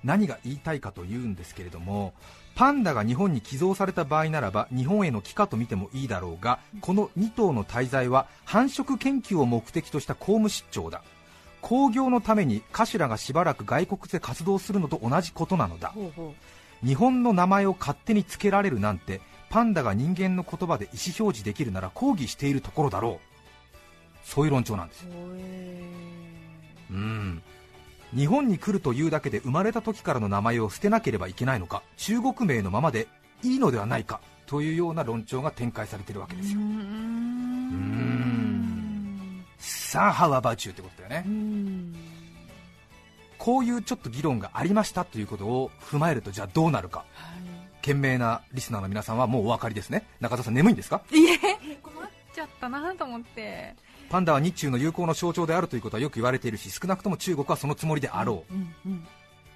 [0.04, 2.12] 何が言いたいかというんですけれども
[2.54, 11.02] パンダが日本に寄贈された場合ならば日本への帰化と見てもいいだろうがこの2頭の滞在は繁殖研究を目的とした公務出張だ。
[11.60, 15.94] 興行のために頭がしばらく外国で活動するのと同じことなのだ。
[16.84, 19.20] 日本の名前を勝手に付けられるなんて
[19.52, 23.26] パンダが人間の言葉で意思表示できるなら抗議しているところだろう。
[24.24, 25.06] そういう論調なんです
[26.90, 27.42] うん。
[28.16, 33.08] 日本に来るというだけで生まれた時からの名前を捨てなければいけないのか中国名のままで
[33.42, 36.58] いいのではないかというような論調が展開されているわけですよ。
[36.58, 37.84] うーん
[39.58, 41.24] さあ How about you ってことだよね。
[41.26, 41.94] うん。
[43.36, 47.04] こういうちょっと議論がありましたということを踏まえるとじゃあどうなるか。
[47.12, 47.41] は
[47.82, 50.06] 賢明なリスナーの皆さんはもうお分かりですね。
[50.20, 51.02] 中田さん眠いんですか？
[51.12, 51.38] いいえ
[51.82, 53.74] 困っちゃったなと思って。
[54.08, 58.54] パンダは日中の友好の象徴であるということはよく言われているし少なくとも中国はそのつもりであろう。
[58.54, 59.06] んうん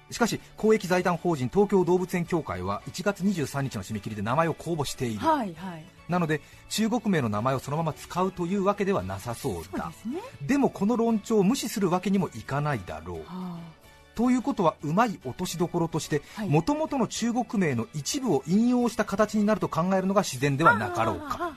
[0.09, 5.83] うしかし公益財団法人東京動物園協会は1月23日の締め切りで名前を公募している、はいはい。
[6.07, 9.89] なので中国名の名前をそのまま使うというわけではなさそうだ。
[9.89, 10.21] ですね。
[10.41, 13.17] でもこの論調を無視するわけにもいかないだろう。
[13.25, 13.59] は
[14.17, 16.49] ということはうまい落としどころとしてはい。
[16.49, 21.53] もともとの中国名の一部を引用した形になると考えるのが自然であはなかろうか。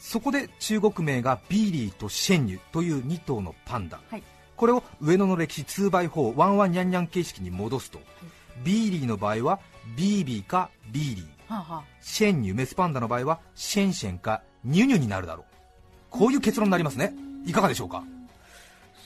[0.00, 4.22] そこで中国名がビーリーとシェンニュという2頭のパンダ、はい。
[4.56, 8.00] これを上野の歴史 2x4 ワンワンニャンニャン形式に戻すと、
[8.64, 9.60] ビーリーの場合は
[9.96, 11.54] ビービーかビーリー。
[11.54, 15.44] ははシェンニュメスパンダの場合はシェンシェンかニュニュになるだろう。
[16.10, 17.14] こういう結論になりますね。
[17.46, 18.02] いかがでしょうか？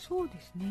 [0.08, 0.66] そうですね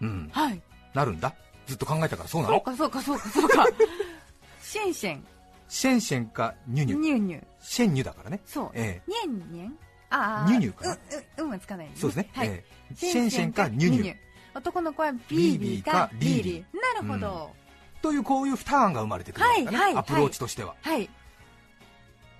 [0.00, 0.30] うん。
[0.32, 0.60] はい。
[0.94, 1.34] なるんだ？
[1.66, 2.54] ずっと考えたからそうなの？
[2.54, 3.66] そうかそうかそうかそうか。
[4.62, 5.26] シェンシェン。
[5.68, 6.98] シェンシェンかニュニュ。
[6.98, 7.40] ニューニュ。
[7.40, 8.40] ーシェンニュだからね。
[8.46, 9.78] そう、えニェンニェン？
[10.10, 10.50] ああ。
[10.50, 10.92] ニュニュかな？
[10.92, 10.98] う
[11.38, 11.92] ううんはつかないね。
[11.94, 12.94] そうですね、はい、ええ。
[12.94, 14.16] シェンシェンかニュニュ
[14.54, 16.64] 男の子はビービーかリーリリー
[16.96, 17.50] なるほど、
[18.02, 20.00] というこういう2案が生まれてくるわけだね、はいはい。
[20.00, 21.08] アプローチとしては、はい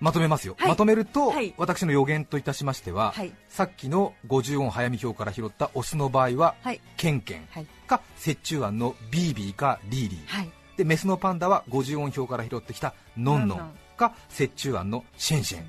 [0.00, 0.68] まとめますよ、はい。
[0.68, 1.54] まとめると、はい。
[1.56, 3.32] 私の予言といたしましては、はい。
[3.48, 6.80] さっきの50音早見表から拾ったオスの場合は、はい。
[6.96, 7.66] ケンケンはい。
[7.86, 10.50] か折衷案のビービーかリーリー、はい。
[10.76, 15.64] でメスのパンダは50音表から拾ってきたノンノンか折衷案のシェンシェン。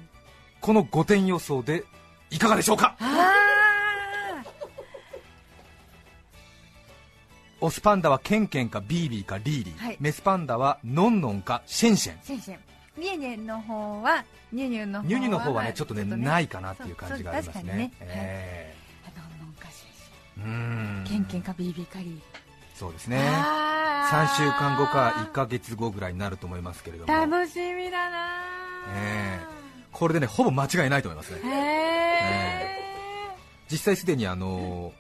[0.62, 1.84] この5点予想で
[2.30, 2.96] いかがでしょうか？
[3.00, 3.34] あ
[7.62, 9.98] オスパンダはケンケンかビービーかリーリー、はい。
[10.00, 12.18] メスパンダはノンノンかシェンシェン。
[12.20, 12.60] ーシェンシェン
[13.00, 17.92] ニェニェンの方はニュニュのニュニュの方はねちょっとねないいかなっていう感じがありますね。
[18.02, 18.76] え
[19.16, 21.06] ノンノンかシェンシえうーん。
[21.08, 22.20] ケンケンかビービーかリー。
[22.76, 23.18] そうですね。
[23.22, 27.14] あ3ー週間後か1ヶ月後ぐらいになると思いますけれども。
[27.14, 28.42] 楽しみだな
[28.96, 29.40] え
[29.92, 31.40] これでねほぼ間違いないと思いますね。
[31.44, 31.50] へ
[32.24, 32.80] え。
[33.72, 34.99] 実際すでにあのー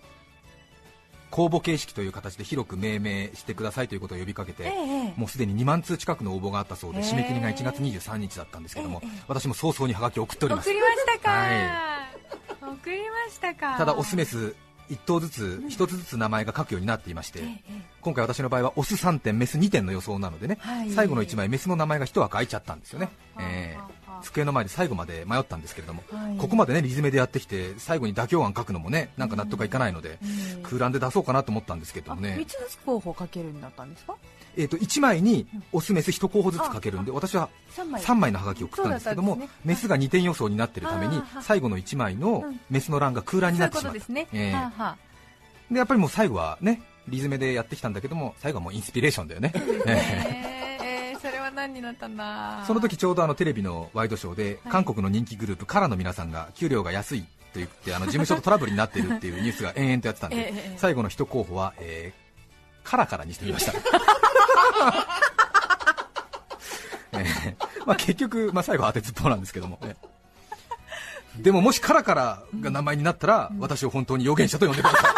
[1.31, 10.69] 公募形式という形で広く命名してくださいということを呼びかけて、ええもうすでに2万通近くの応募があったそうで締め切りが1月23日だったんですけども、ええ私も早々にハガキを送っております。
[10.69, 12.07] 送りましたか、は
[12.61, 13.77] 送りましたか？
[13.77, 14.55] ただオスメス
[14.89, 17.43] 1頭ずつ1つずつ名前が書くようになっていまして、
[18.01, 20.89] 今回私の場合はオス3点メス2点の予想なのでね、はい。
[20.89, 26.37] 最後の1枚メスの名前が1枠空いちゃったんですよね、はあえー机の前で最後まで迷ったんですけれども、はい。
[26.37, 30.17] ここまでねリズムでやってきて最後に妥協案書くのもねなんか納得いかないので、え
[30.57, 32.35] え空欄で出そうかなと思ったんですけどあもね。
[32.37, 34.15] 三つずつ候補かけるんだったんですか？
[34.57, 38.01] えー、と1枚にオスメス1候補ずつ書けるんで私は三枚。
[38.01, 42.59] 3枚のハガキを送ったんですけども、メスが2点予想になっているために最後の1枚のうん。
[42.69, 43.97] メスの欄が空欄にないってしまった。
[43.97, 44.71] うことですね、
[45.71, 52.63] でやっぱりもう最後はねリズムでやってきたんだけども最後はもうインスピレーションだよね、 えええー、それは何になったんだ。
[52.65, 54.71] その時ちょうどあのテレビのワイドショーではい。
[54.71, 62.29] 韓国の人気グループカラの皆さんが給料が安いと言ってあの 事務所とトラブルになっているっていうニュースが延々とやってたんえでえ最後の一候補は、えー
[62.89, 63.73] カラカラにしてみました、
[67.13, 67.55] ええ。
[67.85, 69.95] まあ、結局、まあ、最後は当てずっぽうなんですけども、え
[71.37, 71.41] え。
[71.43, 75.11] でももしカラカラが名前になったら、私を本当に預言者と呼んでください。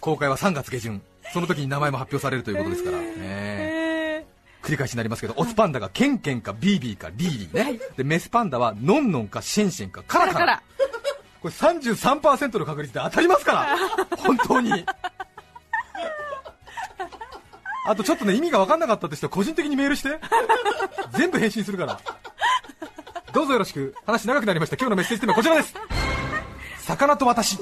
[0.00, 1.02] 公開は3月下旬。
[1.32, 3.02] その時に名前も発表されるということですから、え
[3.64, 3.67] え
[4.68, 10.38] 繰り返しになりますけど、オスパンダがケンケンかビービーかリーリーね、でメスパンダはノンノンかシェンシェンかカラカラ。
[10.38, 10.62] カラ
[11.40, 13.78] これ33%の確率で当たりますから。
[14.18, 14.84] 本当に。
[17.86, 20.18] あとちょっとね意味が分かんなかったって人は個人的にメールして。
[21.16, 21.98] 全部返信するから。
[23.32, 23.94] どうぞよろしく。
[24.04, 24.76] 話長くなりました。
[24.76, 25.74] 今日のメッセージテーマはこちらです。
[26.84, 27.58] 魚と私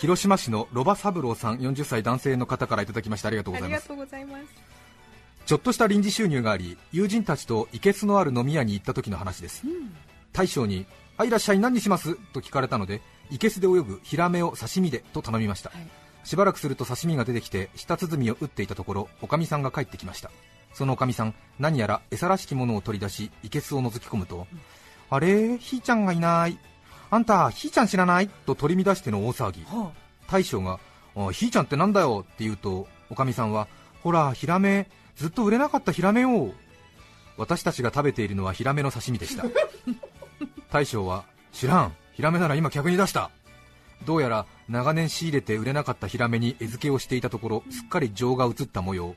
[0.00, 3.88] 広島市のロバ三郎さん40歳男性の方からいただきましてありがとうございます。
[5.46, 9.62] ちょっとした臨時収入があり友人たちといけすのある飲み屋に行った時の話です、
[10.32, 15.88] 大将に「あいらっしゃい何にします?」と聞かれたのでいけすで泳ぐヒラメを刺身でと頼みました、はい。
[16.24, 20.30] しばらくすると刺身が出てきて舌鼓を打っていたところおかみさんが帰ってきました。
[20.74, 24.46] そのおかみさん何やら餌らしきものを取り出しいけすを覗き込むと、
[25.08, 25.56] あれ？
[25.56, 26.58] ひーちゃんがいない
[27.10, 28.28] あんたひーちゃん知らない？
[28.46, 29.64] と取り乱しての大騒ぎ。
[29.64, 29.92] は
[30.28, 30.80] 大将が
[31.16, 33.68] 「あひーちゃんってなんだよ」って言うとおかみさんは
[34.02, 36.52] 「ほらヒラメずっと売れなかったヒラメを」
[37.38, 39.44] 私たちが食べているのはヒラメの刺身でした。
[40.72, 41.92] 大将は「知らん。
[42.14, 43.30] ヒラメなら今客に出した」
[44.04, 49.14] どうやら長年仕入れて売れなかったヒラメに餌付けをしていたところすっかり情が移った模様。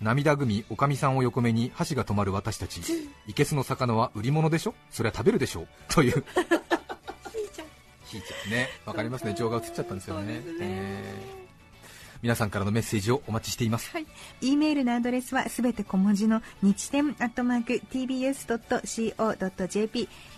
[0.00, 2.80] 涙ぐみおかみさんを横目に箸が止まる私たち。
[3.26, 3.34] い。
[3.34, 4.74] けすの魚は売り物でしょ？
[4.90, 5.66] それは食べるでしょ？
[5.88, 6.24] という
[8.10, 8.68] ひーちゃんね。
[8.84, 9.34] わかりますね。
[9.36, 10.42] 情が移っちゃったんですよね。
[10.60, 11.40] えー。
[12.22, 13.90] 皆さんからのメッセージをお待ちしています。
[14.42, 18.48] E メールのアドレスはすべて小文字の日天アットマーク tbs.co.jp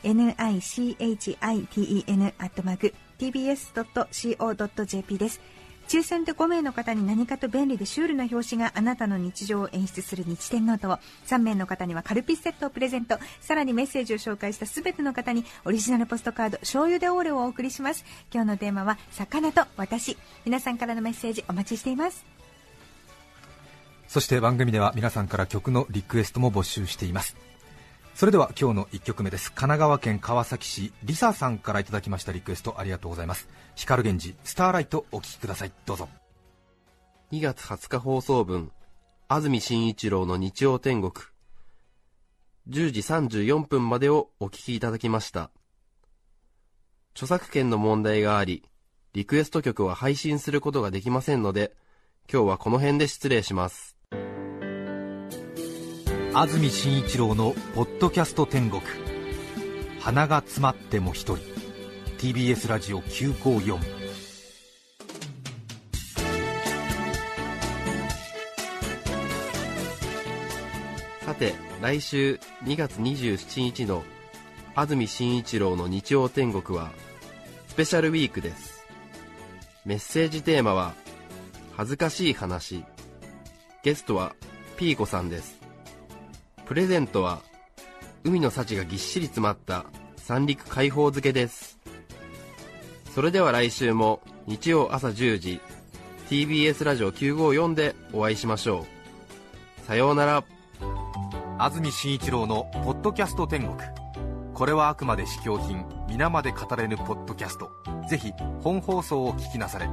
[0.05, 5.41] nichiten アットマーク tbs.co.jp です
[5.89, 13.19] 抽選で5名の方に何かと便利でシュールな表紙があなたの日常を演出する日天ノートを3名の方にはカルピスセットをプレゼント。
[13.41, 18.05] さらにメッセージを紹介したすべての方にオリジナルポストカード醤油でオーレをお送りします。
[18.33, 20.17] 今日のテーマは魚と私。
[20.45, 22.25] 皆さんからのメッセージお待ちしています。
[24.09, 27.37] そして番組では皆さんから曲のリクエストも募集しています。
[28.15, 29.51] それでは今日の1曲目です。
[29.51, 33.49] 神奈川県川崎市リサさんからいただきましたリクエストありがとうございます。
[33.75, 36.09] 光源氏スターライトお聴きくださいどうぞ
[37.33, 38.71] 2月20日放送分、
[39.27, 41.13] 安住紳一郎の日曜天国。
[42.69, 45.51] 10時34分までをお聞きいただきました。
[47.15, 48.69] 著作権の問題があり、
[49.15, 51.73] リクエスト曲は配信することができませんので、
[52.31, 53.97] 今日はこの辺で失礼します。
[56.35, 58.83] 安住紳一郎の「ポッドキャスト天国」
[60.01, 61.52] 鼻が詰まっても一人
[62.23, 63.81] TBS ラジオ954
[71.27, 74.05] さて、来週2月27日の
[74.77, 76.93] 安住紳一郎の日曜天国は、
[77.67, 78.87] スペシャルウィークです。
[79.85, 80.95] メッセージテーマは、
[81.77, 82.85] 恥ずかしい話。
[83.83, 84.37] ゲストは、
[84.77, 85.59] ピーコさんです。
[86.67, 87.43] プレゼントは、
[88.23, 89.87] 海の幸がぎっしり詰まった
[90.19, 91.82] 三陸海宝漬けです。
[93.15, 95.61] それでは来週も日曜朝10時、
[96.31, 98.87] TBS ラジオ954でお会いしましょ
[99.83, 99.87] う。
[99.87, 100.45] さようなら。
[101.59, 103.77] 安住紳一郎の「ポッドキャスト天国」
[104.53, 107.71] これはあくまで試供品皆まで語れぬポッドキャスト
[108.09, 108.33] ぜひ
[108.63, 109.89] 本放送を聞きなされ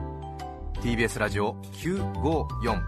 [0.82, 2.82] TBS ラジオ954